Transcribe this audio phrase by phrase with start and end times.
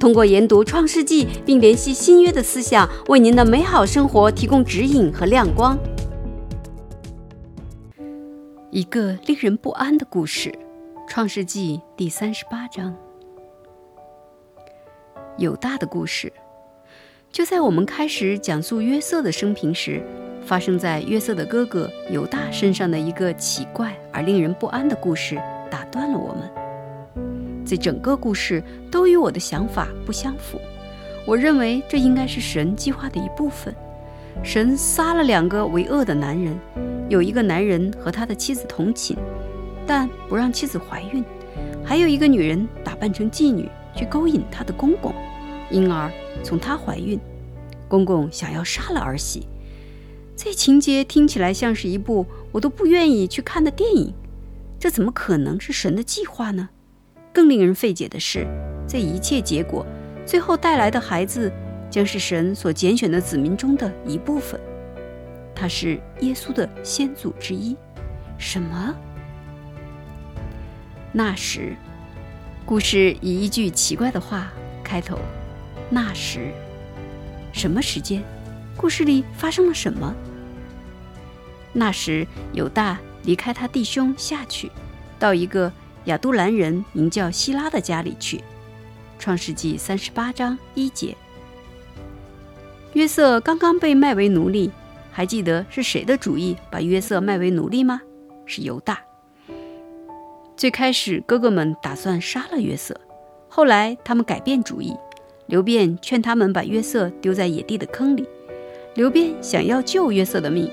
[0.00, 5.78] 通过研读创世纪并联系新约的思想，为您的美好生活提供指引和亮光。
[8.70, 10.48] 一个令人不安的故事，
[11.06, 12.96] 《创世纪》第三十八章。
[15.36, 16.32] 犹大的故事，
[17.30, 20.02] 就在我们开始讲述约瑟的生平时，
[20.42, 25.36] 发生在约瑟的哥哥犹大身上的一个奇怪而令人不安的故事，
[25.70, 26.59] 打断了我们。
[27.70, 28.60] 这整个故事
[28.90, 30.60] 都与我的想法不相符。
[31.24, 33.72] 我认为这应该是神计划的一部分。
[34.42, 36.58] 神杀了两个为恶的男人，
[37.08, 39.16] 有一个男人和他的妻子同寝，
[39.86, 41.22] 但不让妻子怀孕；
[41.84, 45.14] 还有一个女人打扮成妓女去勾引他的公公，
[45.70, 46.10] 因而
[46.42, 47.20] 从她怀孕。
[47.86, 49.46] 公公想要杀了儿媳。
[50.34, 54.12] 这情节听起来像是一部我都不愿意去看的电影。
[54.76, 56.70] 这怎么可能是神的计划呢？
[57.32, 58.46] 更令人费解的是，
[58.88, 59.86] 这一切结果
[60.26, 61.50] 最后带来的孩子，
[61.90, 64.60] 将是神所拣选的子民中的一部分。
[65.54, 67.76] 他是耶稣的先祖之一。
[68.38, 68.94] 什么？
[71.12, 71.76] 那时，
[72.64, 74.50] 故事以一句奇怪的话
[74.82, 75.18] 开头
[75.90, 76.52] ：“那时，
[77.52, 78.22] 什么时间？
[78.76, 80.14] 故事里发生了什么？”
[81.74, 84.70] 那时，犹大离开他弟兄下去，
[85.18, 85.70] 到一个
[86.04, 88.42] 亚杜兰人名叫希拉的家里去。
[89.18, 91.14] 创世纪三十八章一节。
[92.94, 94.70] 约瑟刚刚被卖为奴隶，
[95.12, 98.00] 还记得是谁的主意把约瑟卖为奴隶吗？
[98.46, 98.98] 是犹大。
[100.56, 102.98] 最开始，哥哥们打算杀了约瑟，
[103.48, 104.94] 后来他们改变主意。
[105.46, 108.28] 刘辩劝他们把约瑟丢在野地的坑里。
[108.94, 110.70] 刘辩想要救约瑟的命。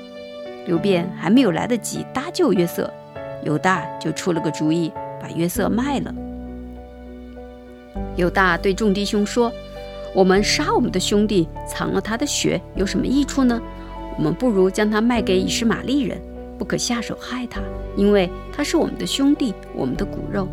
[0.65, 2.91] 刘辩还没有来得及搭救约瑟，
[3.43, 4.91] 犹大就出了个主意，
[5.21, 6.13] 把约瑟卖了。
[8.15, 9.51] 犹大对众弟兄说
[10.13, 13.61] ：“我们杀我们的兄弟，藏了他的血，有什么益处呢？
[14.17, 16.19] 我们不如将他卖给以实玛利人，
[16.57, 17.61] 不可下手害他，
[17.95, 20.47] 因为他是我们的兄弟，我们的骨肉。”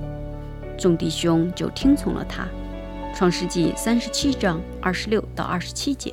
[0.77, 2.47] 众弟兄就听从了他。
[3.15, 6.13] 创世纪三十七章二十六到二十七节。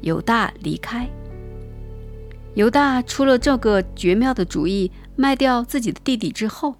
[0.00, 1.06] 犹大离开。
[2.54, 6.74] 犹大出了这个绝妙的主意，卖掉自己的弟弟之后，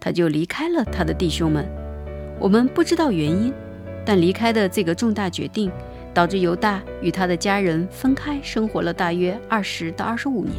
[0.00, 1.64] 他就离开了他的弟兄们。
[2.40, 3.52] 我们不知道原因，
[4.04, 5.70] 但离开的这个重大决定，
[6.12, 10.56] 导致犹大与他的家人分开生活了大约二十到二十五年。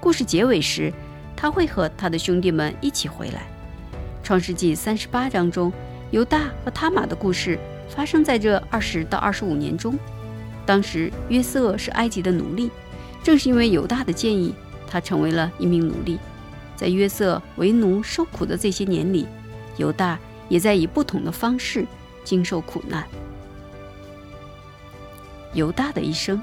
[0.00, 0.92] 故事结尾时，
[1.34, 3.42] 他会和他的兄弟们一起回来。
[4.22, 5.72] 创世纪三十八章中，
[6.10, 9.98] 犹大和他玛的故事发生在这二十到二十五年中。
[10.66, 12.70] 当时约瑟是埃及的奴隶。
[13.22, 14.54] 正是因为犹大的建议，
[14.86, 16.18] 他成为了一名奴隶。
[16.76, 19.26] 在约瑟为奴受苦的这些年里，
[19.76, 20.18] 犹大
[20.48, 21.86] 也在以不同的方式
[22.24, 23.04] 经受苦难。
[25.52, 26.42] 犹大的一生，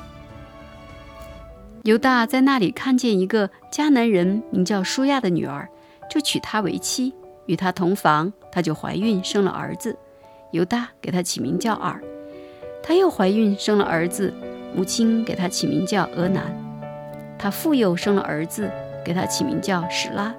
[1.84, 5.68] 犹大在那里看见一个迦南人名叫舒亚的女儿，
[6.10, 7.14] 就娶她为妻，
[7.46, 9.98] 与她同房，她就怀孕生了儿子。
[10.52, 12.02] 犹大给他起名叫尔。
[12.84, 14.34] 她又怀孕生了儿子，
[14.76, 16.54] 母亲给他起名叫俄南。
[17.38, 18.72] 他复又生了儿子，
[19.04, 20.34] 给他起名叫史拉。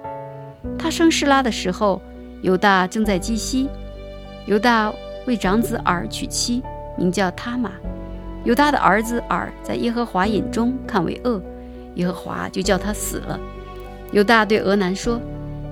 [0.77, 2.01] 他生史拉的时候，
[2.41, 3.69] 犹大正在基西。
[4.45, 4.93] 犹大
[5.25, 6.61] 为长子尔娶妻，
[6.97, 7.71] 名叫他玛。
[8.43, 11.41] 犹大的儿子尔在耶和华眼中看为恶，
[11.95, 13.39] 耶和华就叫他死了。
[14.11, 15.19] 犹大对俄南说：“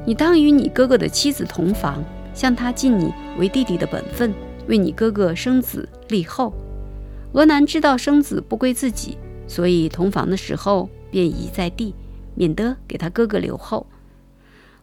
[0.05, 2.03] 你当与你哥哥的妻子同房，
[2.33, 4.33] 向他尽你为弟弟的本分，
[4.67, 6.53] 为你哥哥生子立后。”
[7.33, 9.17] 俄南知道生子不归自己，
[9.47, 10.89] 所以同房的时候。
[11.11, 11.93] 便移在地，
[12.41, 13.85] 免得给他哥哥留后。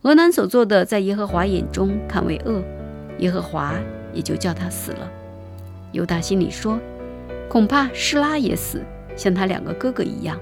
[0.02, 2.62] 俄南所做的，在耶和华眼中看为恶，
[3.18, 3.74] 耶和华
[4.14, 5.10] 也就叫他死了。
[5.90, 6.78] 犹大心里说
[7.50, 8.80] ：“恐怕施拉也死，
[9.16, 10.38] 像他两个哥哥一样。”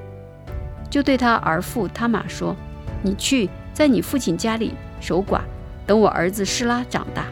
[0.91, 2.55] 就对他儿父他玛说
[3.03, 5.41] ：“你去在你父亲家里守寡，
[5.87, 7.29] 等我儿子施拉长大。”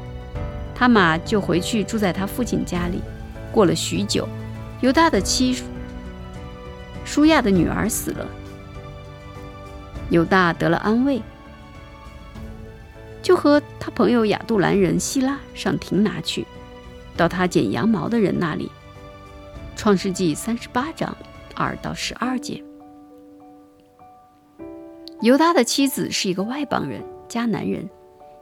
[0.74, 3.02] 他玛就回去住在他父亲家里。
[3.52, 4.26] 过了许久，
[4.80, 5.62] 犹大的妻
[7.04, 8.26] 舒亚的女儿死了。
[10.14, 11.20] 犹大得了安慰，
[13.20, 16.46] 就和他朋友亚杜兰人希拉上亭拿去。
[17.16, 18.70] 到他剪羊毛的人那里。
[19.74, 21.16] 创世纪三十八章
[21.56, 22.62] 二到十二节。
[25.20, 27.90] 犹大的妻子是一个外邦人，迦南人。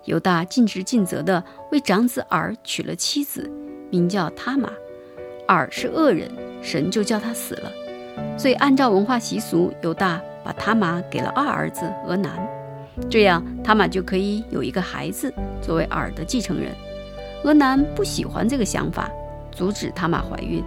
[0.04, 3.50] 犹大尽职尽责地为长子尔娶了妻子，
[3.90, 4.70] 名叫他玛。
[5.48, 6.30] 尔是恶人，
[6.60, 7.72] 神就叫他死了。
[8.38, 12.30] 所以按照文化习俗，犹大把他玛给了二儿子俄南，
[13.10, 16.72] 这样他玛就可以有一个孩子作为尔的继承人。
[17.44, 19.10] 俄南不喜欢这个想法，
[19.50, 20.62] 阻止他玛怀孕。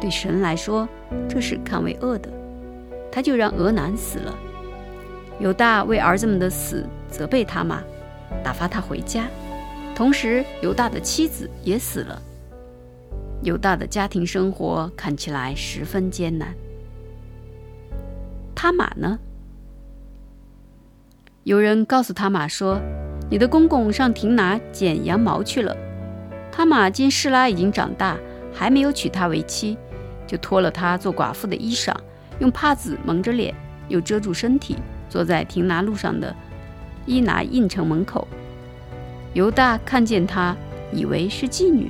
[0.00, 0.86] 对神来说，
[1.28, 2.28] 这是看为恶的，
[3.10, 4.34] 他就让俄南死了。
[5.38, 7.82] 犹大为儿子们的死责备他玛，
[8.44, 9.26] 打发他回家。
[9.94, 12.20] 同时，犹大的妻子也死了。
[13.42, 16.54] 犹大的家庭生活看起来十分艰难。
[18.66, 19.20] 他玛呢？
[21.44, 22.80] 有人告诉他玛说
[23.30, 25.76] ：“你的公公上亭拿剪羊毛去了。”
[26.50, 28.16] 他玛见示拉已经长大，
[28.52, 29.78] 还没有娶她为妻，
[30.26, 31.94] 就脱了她做寡妇的衣裳，
[32.40, 33.54] 用帕子蒙着脸，
[33.86, 34.76] 又遮住身体。
[35.08, 36.34] 坐在亭拿路上的
[37.06, 38.26] 伊拿印城门口，
[39.32, 40.56] 犹大看见他，
[40.92, 41.88] 以为是妓女，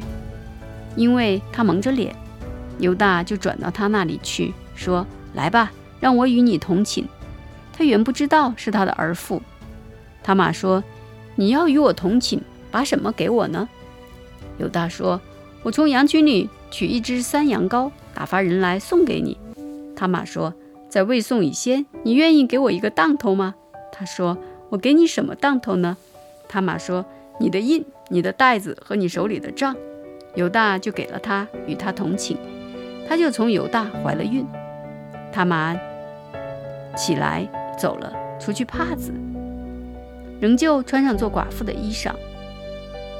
[0.95, 2.15] 因为他蒙着脸。
[2.79, 7.07] 犹大就转到他那里去，说：“来吧，让我与你同寝。”
[7.73, 9.43] 他原不知道是他的儿妇。
[10.23, 10.83] 他玛说
[11.37, 12.41] ：“你要与我同寝，
[12.71, 13.69] 把什么给我呢？”
[14.59, 15.21] 犹大说
[15.63, 19.37] ：“我从羊群里取一只山羊羔，打发人来送给你。”
[19.97, 20.55] 他玛说。
[20.89, 23.57] 在未送以先，你愿意给我一个当头吗？
[23.93, 24.39] 他说
[24.71, 25.97] ：“我给你什么当头呢？”
[26.49, 27.05] 他玛说
[27.39, 29.77] ：“你的印、你的袋子和你手里的账。”
[30.37, 32.39] 犹大就给了他，与他同寝。
[33.09, 34.47] 他就从犹大怀了孕。
[35.33, 35.79] 他玛
[36.97, 37.47] 起来
[37.79, 39.13] 走了，除去帕子，
[40.41, 42.13] 仍旧穿上做寡妇的衣裳。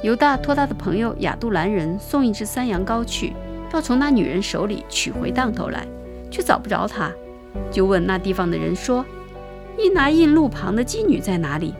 [0.03, 3.33] 犹大托他的朋友亚杜兰人送一只山羊羔去，
[3.73, 5.87] 要从那女人手里取回当头来，
[6.31, 7.11] 却找不着他。
[7.71, 9.03] 就问那地方的人说
[9.77, 11.73] ：“伊拿印路旁的妓女在哪里？”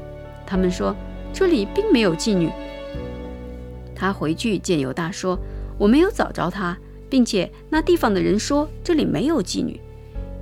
[0.45, 0.95] 他们说
[1.31, 2.49] ：“这里并没有妓女。”
[3.95, 5.37] 他回去见犹大说
[5.77, 6.77] ：“我没有找着她，
[7.09, 9.79] 并且那地方的人说这里没有妓女。”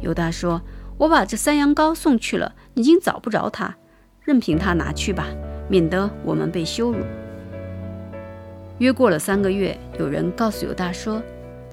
[0.06, 0.62] 犹大说
[0.98, 3.76] ：“我把这山羊羔送去了，已经找不着她，
[4.22, 5.28] 任凭他拿去吧，
[5.68, 7.00] 免得我们被羞辱。”
[8.80, 11.22] 约过了三个月，有人告诉犹大说：“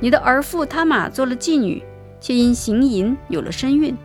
[0.00, 1.80] 你的儿妇他玛做了妓女。”
[2.22, 3.96] 却因行淫有了身孕，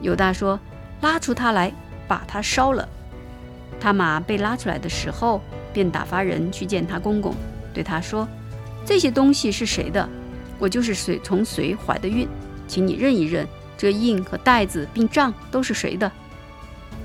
[0.00, 0.58] 犹大说
[1.02, 1.72] ：“拉出他来，
[2.08, 2.88] 把他烧了。”
[3.78, 5.40] 他马被拉出来的时候，
[5.72, 7.32] 便打发人去见他公公，
[7.72, 8.26] 对他说
[8.84, 10.08] ：“这些东西是谁的？
[10.58, 12.26] 我就是谁从谁怀的孕，
[12.66, 13.46] 请你认一认，
[13.76, 16.10] 这印和袋子并账都是谁的？”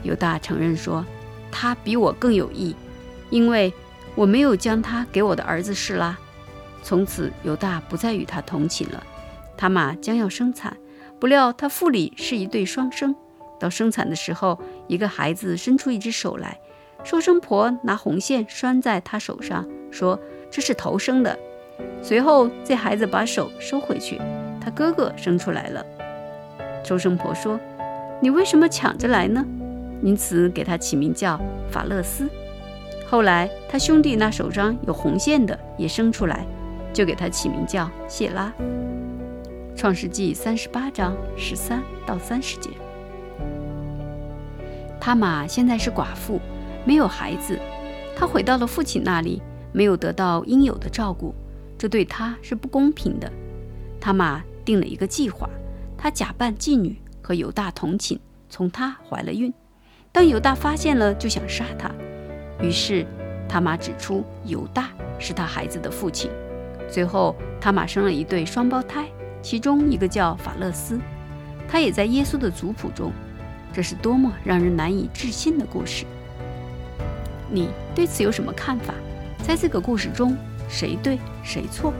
[0.03, 1.05] 犹大承认说
[1.51, 2.75] ：“他比我更有意，
[3.29, 3.73] 因为
[4.15, 6.17] 我没有将他给我的儿子示拉。”
[6.81, 9.03] 从此，犹大不再与他同寝了。
[9.57, 10.77] 他玛将要生产，
[11.19, 13.13] 不料他腹里是一对双生。
[13.59, 14.57] 到生产的时候，
[14.87, 16.57] 一个孩子伸出一只手来，
[17.03, 20.17] 收生婆拿红线拴在他手上，说
[20.49, 21.37] 这是头生的。
[22.01, 24.17] 随后这孩子把手收回去，
[24.61, 25.85] 他哥哥生出来了。
[26.83, 27.59] 周生婆说
[28.21, 29.45] ：“你为什么抢着来呢？”
[30.01, 31.39] 因此给他起名叫
[31.69, 32.29] 法勒斯。
[33.05, 36.45] 后来他兄弟那手上有红线的也生出来，
[36.93, 38.53] 就给他起名叫谢拉。
[39.75, 42.69] 创世纪三十八章十三到三十节。
[45.01, 46.39] 他玛现在是寡妇，
[46.85, 47.57] 没有孩子。
[48.15, 51.33] 他回到了父亲那里，没有得到应有的照顾，
[51.77, 53.31] 这对他是不公平的。
[53.99, 55.49] 他玛定了一个计划，
[55.97, 58.19] 他假扮妓女和犹大同寝，
[58.51, 59.51] 从她怀了孕。
[60.11, 61.89] 当犹大发现了，就想杀他。
[62.61, 63.03] 于是
[63.47, 66.29] 他玛指出犹大是他孩子的父亲。
[66.87, 69.09] 最后他玛生了一对双胞胎。
[69.41, 70.99] 其中一个叫法勒斯，
[71.67, 73.11] 他也在耶稣的族谱中。
[73.73, 76.05] 这是多么让人难以置信的故事！
[77.49, 78.93] 你对此有什么看法？
[79.41, 81.91] 在这个故事中，谁对谁错？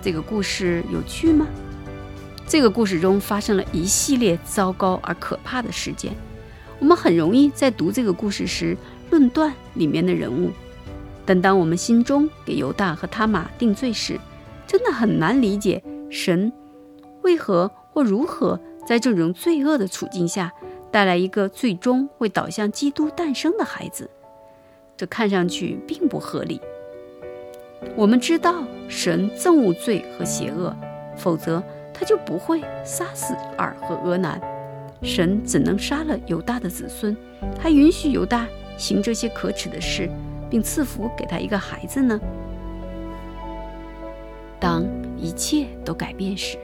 [0.00, 1.46] 这个故事有趣吗？
[2.48, 6.12] 这个故事中发生了一系列糟糕而可怕的事件。
[6.78, 8.76] 我们很容易在读这个故事时
[9.10, 10.50] 论断里面的人物，
[11.24, 14.20] 但当我们心中给犹大和他玛定罪时，
[14.66, 15.82] 真的很难理解。
[16.08, 16.52] 神
[17.22, 20.52] 为何或如何在这种罪恶的处境下
[20.92, 24.08] 带来一个最终会导向基督诞生的孩子？
[24.96, 26.60] 这看上去并不合理。
[27.96, 30.74] 我们知道神憎恶罪和邪恶，
[31.16, 31.62] 否则
[31.98, 34.38] 他就不会杀死尔和俄南。
[35.02, 37.16] 神怎能杀了犹大的子孙，
[37.58, 40.10] 还允许犹大行这些可耻的事，
[40.50, 42.20] 并赐福给他一个孩子呢？
[44.60, 44.84] 当
[45.16, 46.58] 一切都改变时。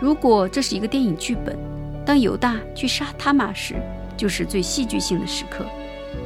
[0.00, 1.56] 如果这是一个电影剧本，
[2.04, 3.76] 当犹大去杀他玛时，
[4.16, 5.64] 就是最戏剧性的时刻。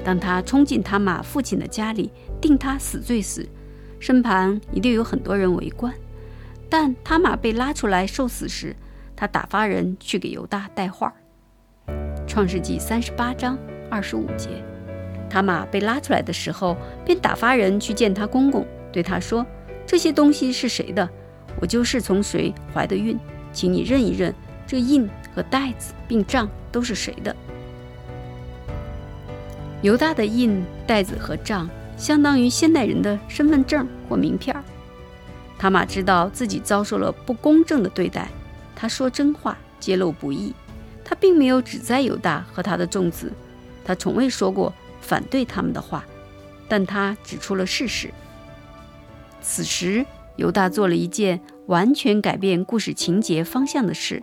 [0.04, 3.46] 当他冲进他玛父亲的家里，定他死罪时，
[3.98, 5.92] 身旁一定有很多人围观。
[6.72, 8.74] 但他玛被拉出来受死时，
[9.14, 11.12] 他打发人去给犹大带话。
[12.26, 13.58] 创世纪三十八章
[13.90, 14.48] 二十五节，
[15.28, 16.74] 他玛被拉出来的时候，
[17.04, 19.44] 便打发人去见他公公，对他说
[19.84, 21.06] ：“这些东西是谁的？
[21.60, 23.18] 我就是从谁怀的孕。”
[23.52, 24.34] 请你认一认，
[24.66, 27.36] 这印和袋子并账都是谁的？
[29.82, 34.56] 犹大的印、袋子和账，相当于现代人的身份证或名片。
[35.62, 38.28] 塔玛知道自己遭受了不公正的对待，
[38.74, 40.52] 他说真话，揭露不义。
[41.04, 43.32] 他并没有指责犹大和他的众子，
[43.84, 46.04] 他从未说过反对他们的话，
[46.66, 48.10] 但他指出了事实。
[49.40, 50.04] 此时，
[50.34, 51.40] 犹大做了一件。
[51.66, 54.20] 完全改变故事情节方向的事，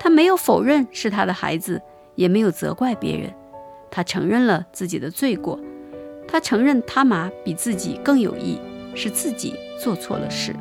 [0.00, 1.80] 他没有否认是他的孩子，
[2.16, 3.32] 也没有责怪别人，
[3.92, 5.58] 他承认了自己的罪过，
[6.26, 8.58] 他承认他玛比自己更有义，
[8.96, 10.56] 是自己做错了事。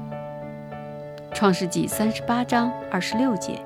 [1.33, 3.57] 创世纪三十八章二十六节，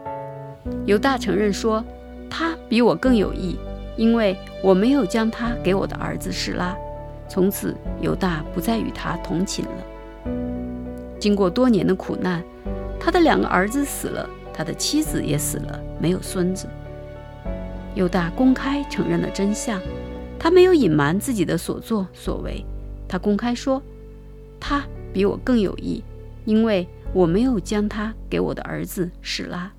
[0.86, 1.84] 犹大承认说，
[2.30, 3.58] 他比我更有义，
[3.96, 6.78] 因为我没有将他给我的儿子示拉。
[7.28, 10.32] 从此，犹大不再与他同寝了。
[11.20, 12.44] 经过多年的苦难，
[13.00, 16.68] 他的两个儿子死了，他的妻子也死了，没有孙子。
[17.96, 19.82] 犹大公开承认了真相，
[20.38, 22.64] 他没有隐瞒自己的所作所为，
[23.08, 23.82] 他公开说，
[24.60, 24.86] 他
[25.18, 26.04] 比我更有益，
[26.46, 29.72] 因为我没有将他给我的儿子史拉。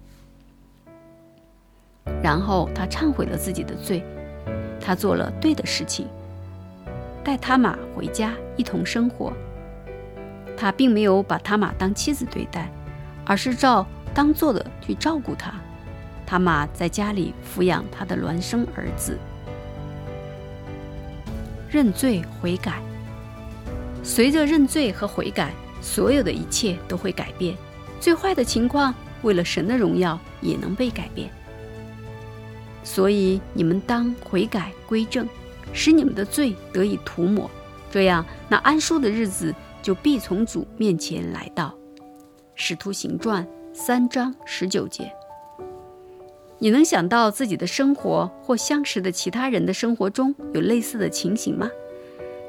[2.21, 4.03] 然后他忏悔了自己的罪，
[4.81, 6.09] 他做了对的事情，
[7.23, 9.33] 带他玛回家一同生活。
[10.57, 12.69] 他并没有把他玛当妻子对待，
[13.25, 15.55] 而是照当做的去照顾他。
[16.27, 19.17] 他玛在家里抚养他的孪生儿子。
[21.71, 22.83] 认罪悔改，
[24.09, 27.55] 随着认罪和悔改，所有的一切都会改变。
[28.01, 31.31] 最坏的情况，为了神的荣耀，也能被改变。
[32.83, 35.29] 所以你们当悔改归正，
[35.75, 37.51] 使你们的罪得以涂抹，
[37.91, 39.55] 这样那安舒的日子。
[39.81, 41.75] 就必从主面前来到，
[42.57, 45.11] 《使徒行传》三章十九节。
[46.59, 51.71] 你能想到自己的生活或相识的其他人的生活中有类似的情形吗？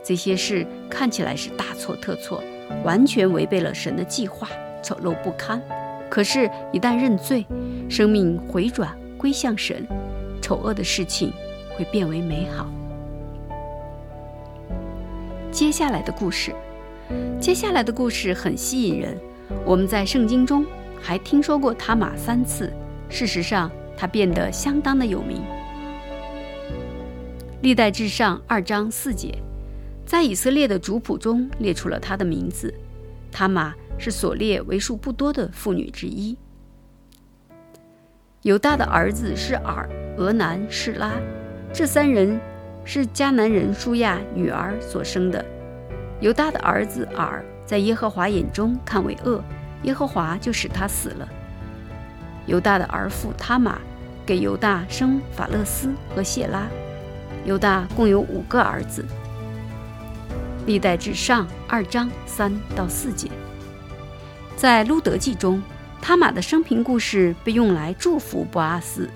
[0.04, 2.44] 这些事看起来是大错特错，
[2.84, 4.48] 完全违背了神的计划，
[4.82, 5.62] 丑陋不堪。
[6.10, 7.46] 可是，一旦认罪，
[7.90, 9.86] 生命回转归向神，
[10.42, 11.32] 丑恶的事情
[11.78, 12.68] 会变为美好。
[15.52, 16.54] 接下来的故事。
[17.40, 19.18] 接下来的故事很吸引人。
[19.66, 20.66] 我们在圣经中
[21.02, 22.72] 还听说过塔玛三次。
[23.10, 25.42] 事实上，他变得相当的有名。
[27.62, 29.38] 历代志上二章四节，
[30.10, 32.74] 在以色列的族谱中列出了他的名字。
[33.32, 36.36] 他玛是所列为数不多的妇女之一。
[38.42, 39.88] 犹大的儿子是尔、
[40.18, 41.12] 俄南、示拉，
[41.72, 42.42] 这三人
[42.84, 45.46] 是迦南人舒亚女儿所生的。
[46.22, 49.44] 犹大的儿子尔在耶和华眼中看为恶，
[49.84, 51.30] 耶和华就使他死了。
[52.48, 53.78] 犹大的儿妇他玛
[54.26, 56.68] 给犹大生法勒斯和谢拉。
[57.46, 59.06] 犹大共有五个儿子。
[60.66, 63.30] 历代至上二章三到四节，
[64.56, 65.62] 在路德记中，
[66.02, 69.10] 他玛的生平故事被用来祝福波阿斯。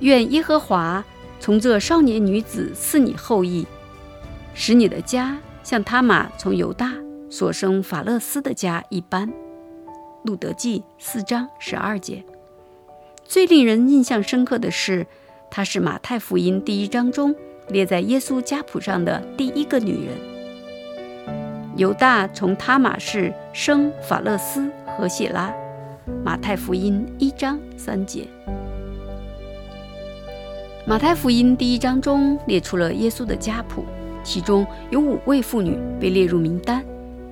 [0.00, 1.04] 愿耶和华
[1.40, 3.66] 从这少年女子赐你后裔，
[4.54, 5.38] 使你的家。
[5.64, 6.92] 像他玛从犹大
[7.30, 9.32] 所生法勒斯的家一般，
[10.24, 12.24] 路德记四章十二节。
[13.24, 15.06] 最令人印象深刻的是，
[15.52, 17.32] 她是马太福音第一章中
[17.72, 20.14] 列在耶稣家谱上的第一个女人。
[21.76, 25.50] 犹大从他玛氏生法勒斯和谢拉，
[26.22, 28.28] 马太福音一章三节。
[30.84, 33.84] 马太福音第一章中列出了耶稣的家谱。
[34.24, 36.84] 其中有五位妇女被列入名单，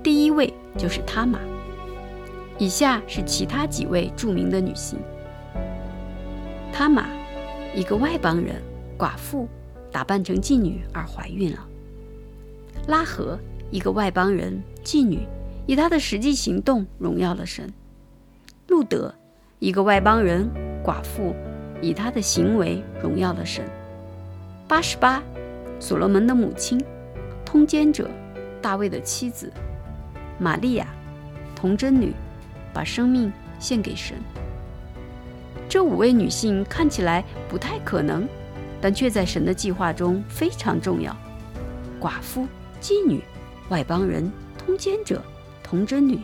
[0.02, 1.38] 第一位就是他玛。
[2.58, 4.98] 以下是其他几位著名的女性：
[6.72, 7.06] 他玛，
[7.72, 8.56] 一个外邦人，
[8.98, 9.46] 寡妇，
[9.90, 11.58] 打扮成妓女而怀孕了；
[12.86, 13.38] 拉合，
[13.70, 15.26] 一个外邦人，妓女，
[15.66, 17.68] 以她的实际行动荣耀了神；
[18.68, 19.14] 路德，
[19.58, 20.48] 一个外邦人，
[20.84, 21.34] 寡妇，
[21.82, 23.64] 以她的行为荣耀了神；
[24.68, 25.22] 八十八。
[25.82, 26.78] 所罗门的母亲，
[27.42, 28.10] 通奸者
[28.60, 29.50] 大卫的妻子
[30.38, 30.86] 玛利亚，
[31.56, 32.12] 童贞女，
[32.70, 34.18] 把生命献给神。
[35.70, 38.28] 这五位女性看起来不太可能，
[38.80, 41.14] 但却在神的计划中非常重要。
[42.00, 42.46] 寡妇、
[42.80, 43.22] 妓女、
[43.68, 45.22] 外邦人、通奸者、
[45.62, 46.18] 童贞女，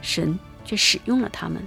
[0.00, 1.62] 神却使用了他们。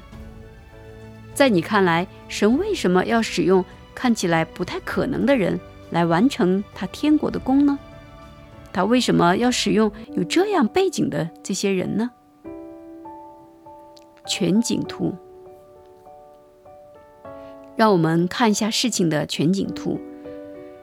[1.34, 5.60] 在你看来，神为什么要使用看起来不太可能的人
[5.92, 7.78] 来完成他天国的功呢？
[8.74, 12.10] 他为什么要使用有这样背景的这些人呢？
[14.28, 15.16] 全景图，
[17.76, 20.02] 让我们看一下事情的全景图。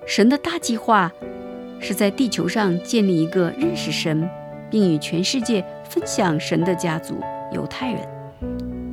[0.06, 1.10] 神的大计划
[1.80, 4.28] 是在地球上建立一个认识神，
[4.70, 7.18] 并与全世界分享神的家族——
[7.52, 8.00] 犹太人。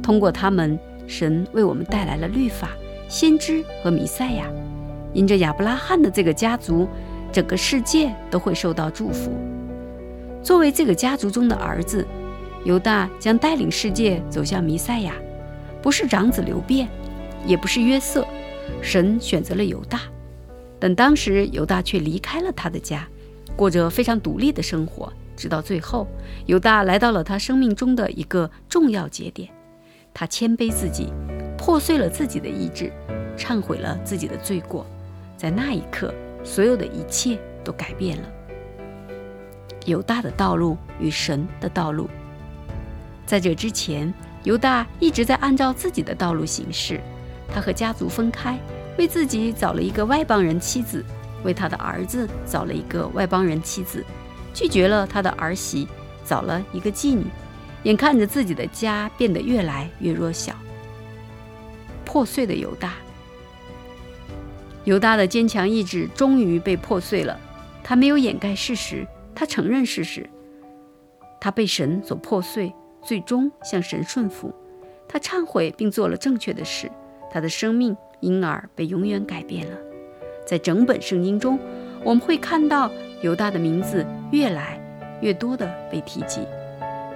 [0.01, 0.79] 通过他们。
[1.07, 2.69] 神为我们带来了律法、
[3.09, 4.45] 先知和弥赛亚。
[5.13, 6.87] 因着亚伯拉罕的这个家族，
[7.33, 9.29] 整个世界都会受到祝福。
[10.41, 12.07] 作为这个家族中的儿子，
[12.63, 15.13] 犹大将带领世界走向弥赛亚。
[15.81, 16.87] 不是长子刘辩，
[17.45, 18.25] 也不是约瑟，
[18.81, 19.99] 神选择了犹大。
[20.81, 23.07] 但当时犹大却离开了他的家，
[23.55, 25.13] 过着非常独立的生活。
[25.37, 26.07] 直到最后，
[26.47, 29.47] 犹大来到了他生命中的一个重要节点。
[30.11, 31.13] 他谦卑自己，
[31.55, 32.91] 破碎了自己的意志，
[33.37, 34.85] 忏悔了自己的罪过。
[35.37, 36.11] 在那一刻，
[36.43, 38.27] 所有的一切都改变了。
[39.85, 42.09] 犹大的道路与神的道路，
[43.25, 44.11] 在这之前，
[44.43, 46.99] 犹大一直在按照自己的道路行事。
[47.53, 48.59] 他和家族分开，
[48.97, 51.03] 为自己找了一个外邦人妻子，
[51.43, 54.05] 为他的儿子找了一个外邦人妻子，
[54.53, 55.87] 拒绝了他的儿媳，
[56.25, 57.25] 找了一个妓女。
[57.83, 60.53] 眼看着自己的家变得越来越弱小，
[62.05, 62.93] 破碎的犹大，
[64.83, 67.39] 犹大的坚强意志终于被破碎了。
[67.83, 70.29] 他没有掩盖事实，他承认事实。
[71.39, 72.71] 他被神所破碎，
[73.01, 74.53] 最终向神顺服。
[75.09, 76.87] 他忏悔并做了正确的事，
[77.31, 79.77] 他的生命因而被永远改变了。
[80.45, 81.59] 在整本圣经中，
[82.03, 82.89] 我们会看到
[83.21, 84.79] 犹大的名字越来
[85.21, 86.41] 越多的被提及。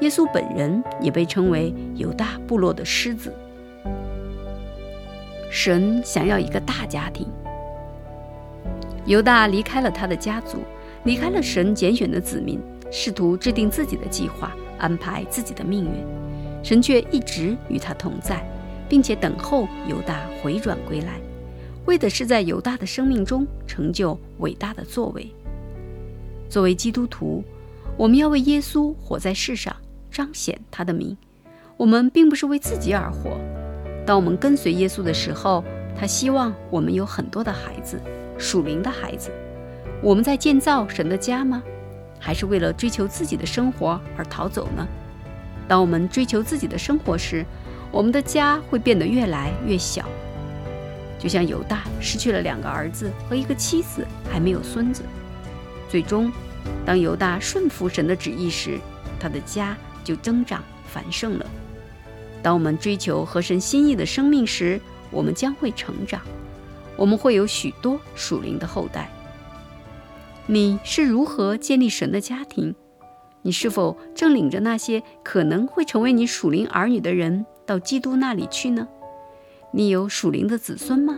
[0.01, 3.33] 耶稣本人也被称为犹大部落的狮子。
[5.49, 7.27] 神想要一个大家庭。
[9.05, 10.57] 犹大离开了他的家族，
[11.05, 12.59] 离开了神拣选的子民，
[12.91, 16.03] 试图制定自己的计划，安排自己的命运。
[16.63, 18.43] 神却一直与他同在，
[18.89, 21.19] 并且等候犹大回转归来，
[21.85, 25.31] 为的是在犹大的生命中成就伟大的作为。
[26.49, 27.43] 作为基督徒，
[27.97, 29.75] 我们要为耶稣活在世上。
[30.11, 31.17] 彰显他的名，
[31.75, 33.37] 我们并不是为自己而活。
[34.05, 35.61] 当我们跟随耶稣的时候，
[35.93, 37.99] 他希望我们有很多的孩子，
[38.37, 39.29] 属灵的孩子。
[40.01, 41.61] 我们在建造神的家吗？
[42.17, 44.87] 还是为了追求自己的生活而逃走呢？
[45.67, 47.45] 当我们追求自己的生活时，
[47.95, 50.03] 我们的家会变得越来越小，
[51.17, 55.01] 就像犹大失去了两个儿子和一个妻子，还没有孙子。
[55.87, 56.29] 最终，
[56.85, 58.77] 当犹大顺服神的旨意时，
[59.17, 59.77] 他的家。
[60.03, 61.45] 就增长繁盛了。
[62.43, 64.79] 当我们追求合神心意的生命时，
[65.09, 66.21] 我们将会成长，
[66.95, 69.09] 我们会有许多属灵的后代。
[70.45, 72.75] 你是如何建立神的家庭？
[73.41, 78.86] 你是否正领着那些可能会成为你属灵儿女的人到基督那里去呢？
[79.72, 81.16] 你有属灵的子孙吗？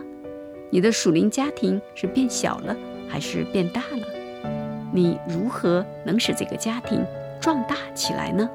[0.71, 2.75] 你的属灵家庭是变小了
[3.07, 4.07] 还是变大了？
[4.91, 7.03] 你如何能使这个家庭
[7.41, 8.49] 壮大起来呢？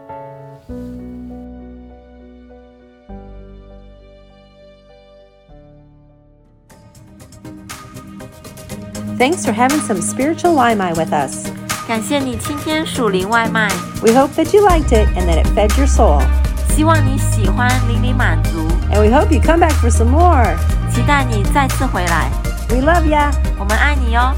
[9.19, 11.51] Thanks for having some spiritual Limai with us.
[11.89, 13.69] 感谢你今天属灵外卖。
[14.01, 16.23] We hope that you liked it and that it fed your soul.
[16.76, 18.68] 希望你喜欢，淋漓满足。
[18.92, 20.56] And we hope you come back for some more.
[20.92, 22.32] 期待你再次回来。
[22.70, 23.32] We love ya.
[23.60, 24.34] 我们爱你哟。